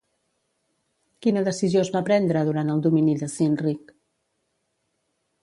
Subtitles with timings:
[1.25, 3.95] Quina decisió es va prendre durant el domini de Cynric?